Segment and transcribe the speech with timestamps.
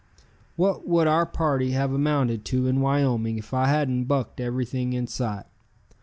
[0.55, 5.05] What would our party have amounted to in Wyoming if I hadn't Bucked everything in
[5.05, 5.45] sight?